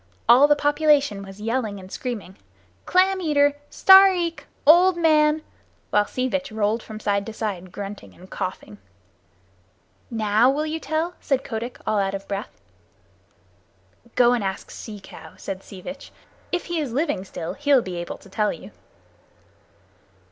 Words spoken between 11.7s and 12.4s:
all out of